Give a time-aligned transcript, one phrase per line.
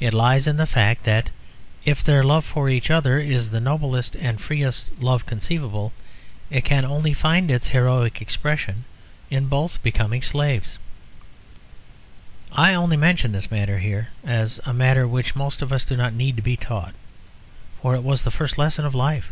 [0.00, 1.30] It lies in the fact that
[1.84, 5.92] if their love for each other is the noblest and freest love conceivable,
[6.50, 8.82] it can only find its heroic expression
[9.30, 10.76] in both becoming slaves.
[12.50, 16.14] I only mention this matter here as a matter which most of us do not
[16.14, 16.94] need to be taught;
[17.80, 19.30] for it was the first lesson of life.